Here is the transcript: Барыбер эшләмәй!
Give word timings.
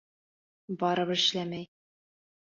Барыбер 0.83 1.21
эшләмәй! 1.23 1.67